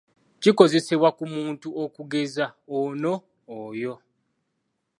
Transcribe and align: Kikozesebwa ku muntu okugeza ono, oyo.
Kikozesebwa 0.41 1.09
ku 1.17 1.23
muntu 1.33 1.67
okugeza 1.83 2.45
ono, 2.79 3.13
oyo. 3.61 3.93